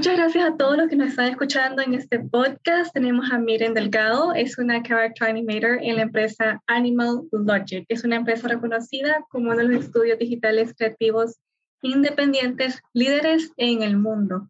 [0.00, 2.90] Muchas gracias a todos los que nos están escuchando en este podcast.
[2.94, 7.84] Tenemos a Miren Delgado, es una character animator en la empresa Animal Logic.
[7.86, 11.36] Es una empresa reconocida como uno de los estudios digitales creativos
[11.82, 14.48] independientes líderes en el mundo,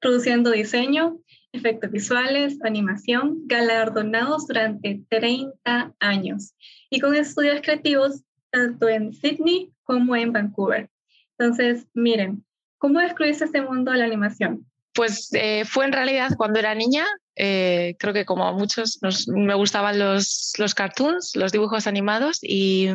[0.00, 1.16] produciendo diseño,
[1.52, 6.56] efectos visuales, animación, galardonados durante 30 años
[6.90, 10.90] y con estudios creativos tanto en Sydney como en Vancouver.
[11.38, 12.44] Entonces, miren,
[12.78, 14.66] ¿cómo descubriste este mundo de la animación?
[14.94, 19.54] Pues eh, fue en realidad cuando era niña, eh, creo que como a muchos me
[19.54, 22.88] gustaban los, los cartoons, los dibujos animados y,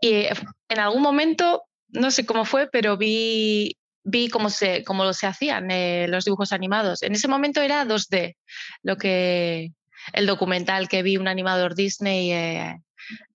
[0.00, 0.26] y
[0.68, 5.70] en algún momento, no sé cómo fue, pero vi vi cómo se, cómo se hacían
[5.70, 7.02] eh, los dibujos animados.
[7.02, 8.36] En ese momento era 2D,
[8.82, 9.72] lo que
[10.12, 12.82] el documental que vi un animador Disney eh,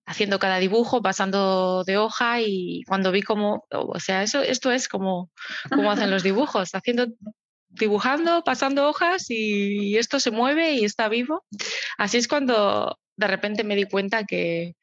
[0.04, 4.88] haciendo cada dibujo, pasando de hoja y cuando vi cómo, o sea, eso, esto es
[4.88, 5.30] como,
[5.70, 7.06] como hacen los dibujos, haciendo
[7.78, 11.44] dibujando, pasando hojas y esto se mueve y está vivo.
[11.96, 14.74] Así es cuando de repente me di cuenta que,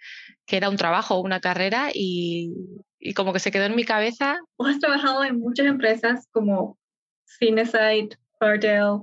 [0.46, 2.54] que era un trabajo, una carrera y,
[3.00, 4.40] y como que se quedó en mi cabeza.
[4.58, 6.78] Vos has trabajado en muchas empresas como
[7.40, 9.02] Cinesite, Ardell,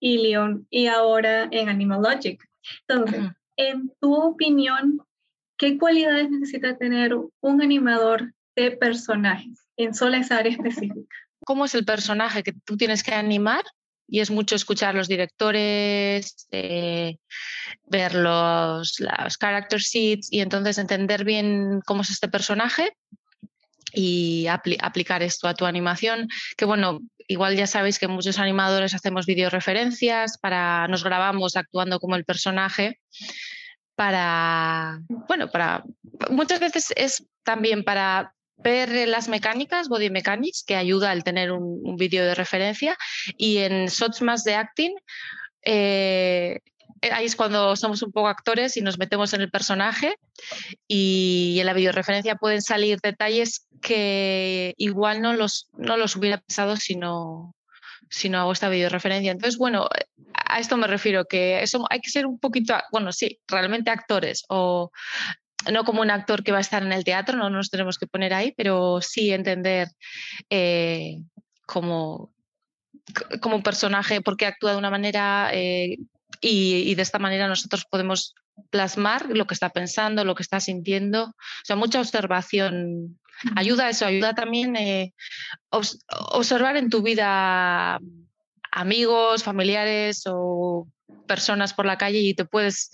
[0.00, 2.42] Ilion y ahora en Animal Logic.
[2.86, 3.24] Entonces,
[3.56, 5.00] en tu opinión,
[5.56, 11.16] ¿qué cualidades necesita tener un animador de personajes en sola esa área específica?
[11.44, 13.64] ¿Cómo es el personaje que tú tienes que animar?
[14.06, 17.16] Y es mucho escuchar los directores, eh,
[17.86, 18.96] ver los,
[19.38, 22.92] character sheets y entonces entender bien cómo es este personaje
[23.92, 26.28] y aplicar esto a tu animación.
[26.56, 32.16] Que bueno, igual ya sabéis que muchos animadores hacemos videoreferencias, para, nos grabamos actuando como
[32.16, 33.00] el personaje
[33.94, 35.84] para, bueno, para,
[36.30, 41.96] muchas veces es también para ver las mecánicas, body mechanics, que ayuda al tener un,
[41.96, 42.96] vídeo de referencia.
[43.36, 44.94] Y en shots más de acting,
[45.62, 46.60] eh,
[47.04, 50.16] eh, ahí es cuando somos un poco actores y nos metemos en el personaje
[50.88, 56.76] y en la videoreferencia pueden salir detalles que igual no los, no los hubiera pensado
[56.76, 57.54] si no,
[58.08, 59.32] si no hago esta videoreferencia.
[59.32, 59.86] Entonces, bueno,
[60.32, 64.44] a esto me refiero, que eso hay que ser un poquito, bueno, sí, realmente actores
[64.48, 64.90] o
[65.72, 68.06] no como un actor que va a estar en el teatro, no nos tenemos que
[68.06, 69.88] poner ahí, pero sí entender
[70.50, 71.18] eh,
[71.66, 72.32] como,
[73.40, 75.98] como un personaje, porque actúa de una manera eh,
[76.40, 78.34] y, de esta manera nosotros podemos
[78.70, 81.24] plasmar lo que está pensando, lo que está sintiendo.
[81.24, 83.18] O sea, mucha observación
[83.56, 85.12] ayuda a eso, ayuda también eh,
[85.70, 87.98] observar en tu vida
[88.70, 90.88] amigos, familiares o
[91.26, 92.90] personas por la calle y te puedes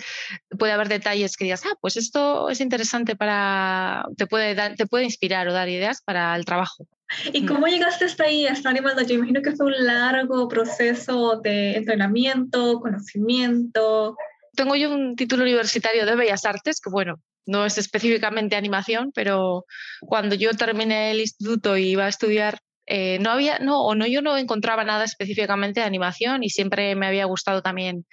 [0.59, 4.87] puede haber detalles que digas ah pues esto es interesante para te puede dar, te
[4.87, 6.87] puede inspirar o dar ideas para el trabajo
[7.32, 11.72] ¿Y cómo llegaste hasta ahí, hasta Animal Yo imagino que fue un largo proceso de
[11.72, 14.16] entrenamiento, conocimiento.
[14.54, 19.65] Tengo yo un título universitario de Bellas Artes, que bueno, no es específicamente animación, pero
[20.00, 22.60] cuando yo terminé el instituto y iba a estudiar,
[22.91, 26.95] eh, no había, no, o no, yo no encontraba nada específicamente de animación y siempre
[26.97, 28.05] me había gustado también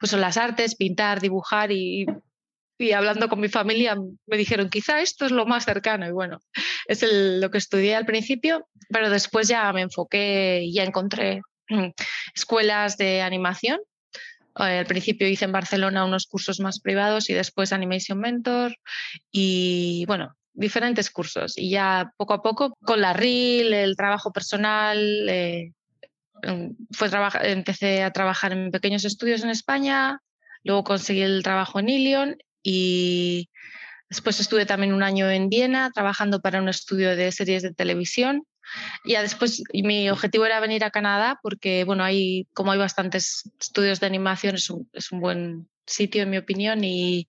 [0.00, 2.06] pues, las artes, pintar, dibujar y
[2.78, 3.96] y hablando con mi familia
[4.26, 6.06] me dijeron, quizá esto es lo más cercano.
[6.06, 6.40] Y bueno,
[6.86, 11.90] es lo que estudié al principio, pero después ya me enfoqué y ya encontré mm,
[12.34, 13.80] escuelas de animación.
[14.58, 18.76] Eh, al principio hice en Barcelona unos cursos más privados y después Animation Mentor
[19.30, 21.58] y bueno, diferentes cursos.
[21.58, 25.72] Y ya poco a poco con la RIL, el trabajo personal, eh,
[26.42, 27.10] mm, fue
[27.42, 30.20] empecé a trabajar en pequeños estudios en España,
[30.62, 33.50] luego conseguí el trabajo en Ilion y
[34.08, 38.44] después estuve también un año en Viena trabajando para un estudio de series de televisión.
[39.04, 44.00] Ya después mi objetivo era venir a Canadá porque, bueno, hay, como hay bastantes estudios
[44.00, 47.28] de animación, es un, es un buen sitio en mi opinión y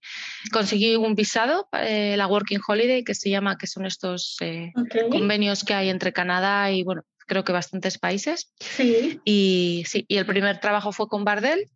[0.51, 4.71] conseguí un visado, eh, la Working Holiday, que se llama, que son estos eh,
[5.09, 8.51] convenios que hay entre Canadá y, bueno, creo que bastantes países.
[8.59, 9.19] Sí.
[9.25, 11.69] Y sí, y el primer trabajo fue con Bardell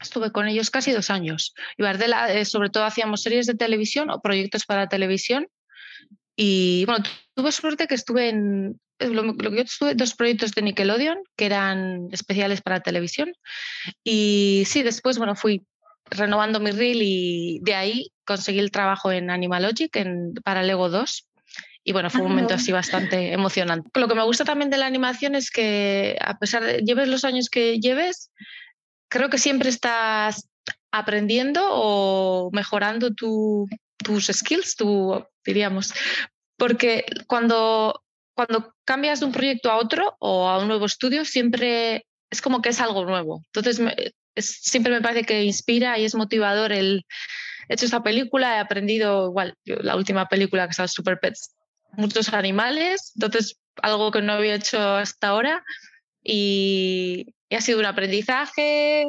[0.00, 1.54] Estuve con ellos casi dos años.
[1.76, 5.46] Y Bardella, eh, sobre todo hacíamos series de televisión o proyectos para televisión.
[6.36, 7.04] Y bueno,
[7.34, 11.44] tuve suerte que estuve en eh, lo, que yo estuve dos proyectos de Nickelodeon que
[11.44, 13.32] eran especiales para televisión.
[14.02, 15.66] Y sí, después, bueno, fui
[16.10, 21.26] renovando mi reel y de ahí conseguí el trabajo en Animalogic en, para Lego 2.
[21.82, 23.88] Y bueno, fue un momento así bastante emocionante.
[23.98, 27.24] Lo que me gusta también de la animación es que a pesar de lleves los
[27.24, 28.30] años que lleves,
[29.08, 30.46] creo que siempre estás
[30.92, 35.94] aprendiendo o mejorando tus skills, tu, diríamos.
[36.58, 38.04] Porque cuando
[38.34, 42.62] cuando cambias de un proyecto a otro o a un nuevo estudio, siempre es como
[42.62, 43.42] que es algo nuevo.
[43.52, 43.80] Entonces,
[44.42, 47.04] siempre me parece que inspira y es motivador el
[47.68, 51.54] he hecho esta película, he aprendido igual, la última película que es Super Pets,
[51.92, 55.62] muchos animales, entonces algo que no había hecho hasta ahora
[56.22, 59.08] y, ha sido un aprendizaje,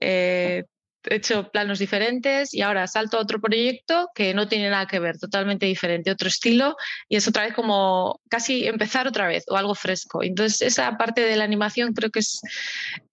[0.00, 0.64] eh,
[1.08, 4.98] he hecho planos diferentes y ahora salto a otro proyecto que no tiene nada que
[4.98, 6.76] ver, totalmente diferente, otro estilo
[7.08, 10.22] y es otra vez como casi empezar otra vez o algo fresco.
[10.22, 12.40] Entonces esa parte de la animación creo que es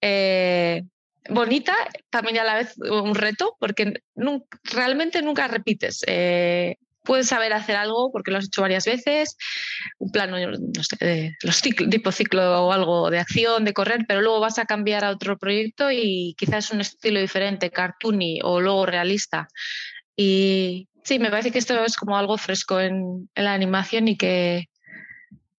[0.01, 0.83] eh,
[1.29, 1.75] bonita,
[2.09, 4.01] también a la vez un reto porque
[4.63, 6.03] realmente nunca repites.
[6.07, 9.37] Eh, puedes saber hacer algo porque lo has hecho varias veces,
[9.99, 14.39] un plano, no sé, los tipo ciclo o algo de acción, de correr, pero luego
[14.39, 19.47] vas a cambiar a otro proyecto y quizás un estilo diferente, cartoony o luego realista.
[20.15, 24.69] Y sí, me parece que esto es como algo fresco en, la animación y que,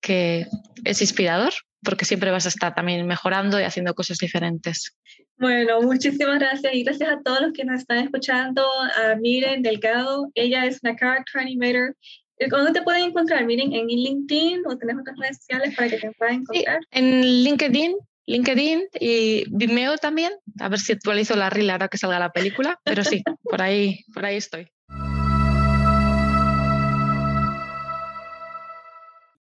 [0.00, 0.46] que
[0.84, 1.52] es inspirador
[1.82, 4.96] porque siempre vas a estar también mejorando y haciendo cosas diferentes.
[5.44, 8.64] Bueno, muchísimas gracias y gracias a todos los que nos están escuchando.
[8.96, 11.94] A Miren Delgado, ella es una character animator.
[12.48, 13.44] ¿Dónde te pueden encontrar?
[13.44, 16.80] Miren, en LinkedIn o tenés otras redes sociales para que te puedan encontrar.
[16.92, 17.94] en LinkedIn,
[18.24, 20.32] LinkedIn y Vimeo también.
[20.60, 22.80] A ver si actualizo la reel ahora que salga la película.
[22.82, 24.70] Pero sí, por ahí, por ahí estoy.